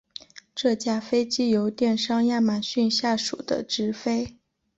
[0.55, 4.39] 这架飞机由电商亚马逊下属的执飞。